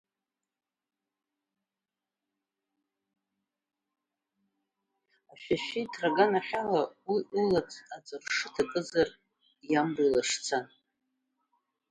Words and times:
Ашәашәиҭра 5.31 6.07
аганахь 6.11 6.53
ала 6.61 6.81
ула 7.11 7.61
аҵәыршы 7.97 8.47
ҭакызар 8.53 9.09
иамбо 9.71 10.01
илашьцан. 10.07 10.65